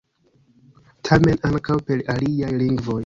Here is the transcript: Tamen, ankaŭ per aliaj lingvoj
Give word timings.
Tamen, 1.09 1.37
ankaŭ 1.51 1.77
per 1.91 2.03
aliaj 2.15 2.51
lingvoj 2.65 2.99